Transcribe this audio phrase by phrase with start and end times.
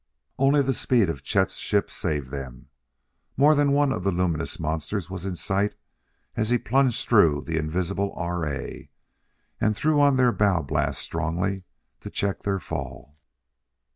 [0.39, 2.69] Only the speed of Chet's ship saved them;
[3.37, 5.75] more than one of the luminous monsters was in sight
[6.35, 8.43] as he plunged through the invisible R.
[8.47, 8.89] A.
[9.59, 11.65] and threw on their bow blast strongly
[11.99, 13.15] to check their fall.